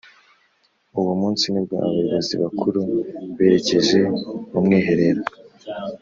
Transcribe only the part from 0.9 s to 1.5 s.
Uwo munsi